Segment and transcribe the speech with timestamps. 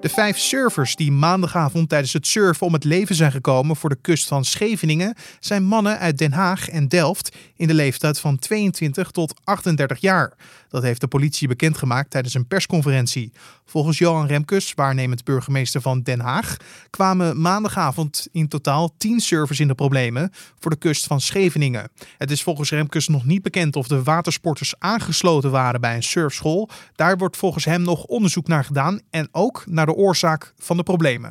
[0.00, 3.98] De vijf surfers die maandagavond tijdens het surfen om het leven zijn gekomen voor de
[4.00, 9.10] kust van Scheveningen zijn mannen uit Den Haag en Delft in de leeftijd van 22
[9.10, 10.36] tot 38 jaar.
[10.68, 13.32] Dat heeft de politie bekendgemaakt tijdens een persconferentie.
[13.64, 16.56] Volgens Johan Remkes, waarnemend burgemeester van Den Haag,
[16.90, 21.90] kwamen maandagavond in totaal 10 surfers in de problemen voor de kust van Scheveningen.
[22.18, 26.68] Het is volgens Remkes nog niet bekend of de watersporters aangesloten waren bij een surfschool.
[26.94, 30.82] Daar wordt volgens hem nog onderzoek naar gedaan en ook naar de oorzaak van de
[30.82, 31.30] problemen.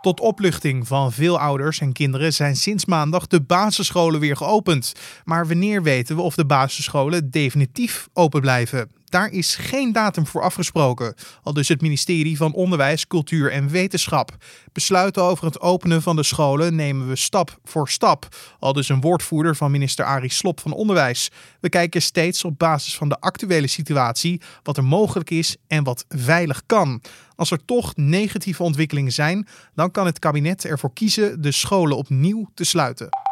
[0.00, 4.92] Tot opluchting van veel ouders en kinderen zijn sinds maandag de basisscholen weer geopend.
[5.24, 8.95] Maar wanneer weten we of de basisscholen definitief open blijven?
[9.08, 14.36] Daar is geen datum voor afgesproken, al dus het ministerie van Onderwijs, Cultuur en Wetenschap.
[14.72, 19.00] Besluiten over het openen van de scholen nemen we stap voor stap, al dus een
[19.00, 21.30] woordvoerder van minister Arie Slop van Onderwijs.
[21.60, 26.04] We kijken steeds op basis van de actuele situatie wat er mogelijk is en wat
[26.08, 27.02] veilig kan.
[27.36, 32.48] Als er toch negatieve ontwikkelingen zijn, dan kan het kabinet ervoor kiezen de scholen opnieuw
[32.54, 33.25] te sluiten.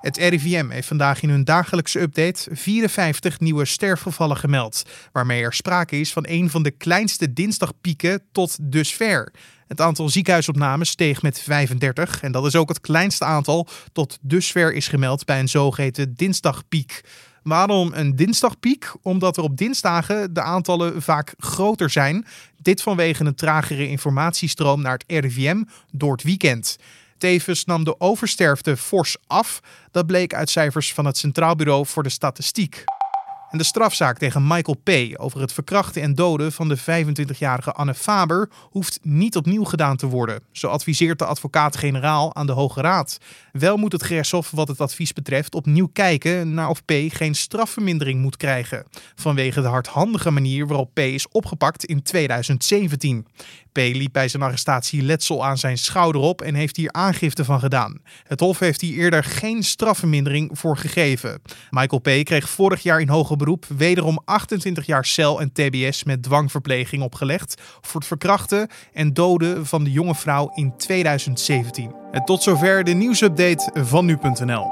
[0.00, 6.00] Het RIVM heeft vandaag in hun dagelijkse update 54 nieuwe sterfgevallen gemeld, waarmee er sprake
[6.00, 9.32] is van een van de kleinste dinsdagpieken tot dusver.
[9.66, 14.72] Het aantal ziekenhuisopnames steeg met 35 en dat is ook het kleinste aantal tot dusver
[14.72, 17.00] is gemeld bij een zogeheten dinsdagpiek.
[17.42, 18.92] Waarom een dinsdagpiek?
[19.02, 22.26] Omdat er op dinsdagen de aantallen vaak groter zijn.
[22.56, 26.76] Dit vanwege een tragere informatiestroom naar het RIVM door het weekend.
[27.20, 29.60] Tevens nam de oversterfte fors af.
[29.90, 32.84] Dat bleek uit cijfers van het Centraal Bureau voor de Statistiek.
[33.50, 35.20] En de strafzaak tegen Michael P.
[35.20, 40.06] over het verkrachten en doden van de 25-jarige Anne Faber hoeft niet opnieuw gedaan te
[40.06, 40.42] worden.
[40.52, 43.18] Zo adviseert de advocaat-generaal aan de Hoge Raad.
[43.52, 46.92] Wel moet het gerechtshof wat het advies betreft opnieuw kijken naar of P.
[47.08, 48.86] geen strafvermindering moet krijgen.
[49.14, 50.98] Vanwege de hardhandige manier waarop P.
[50.98, 53.26] is opgepakt in 2017.
[53.72, 53.76] P.
[53.76, 57.98] liep bij zijn arrestatie letsel aan zijn schouder op en heeft hier aangifte van gedaan.
[58.22, 61.42] Het Hof heeft hier eerder geen strafvermindering voor gegeven.
[61.70, 62.24] Michael P.
[62.24, 67.62] kreeg vorig jaar in hoger beroep wederom 28 jaar cel en TBS met dwangverpleging opgelegd
[67.80, 71.94] voor het verkrachten en doden van de jonge vrouw in 2017.
[72.12, 74.68] En tot zover de nieuwsupdate van nu.nl.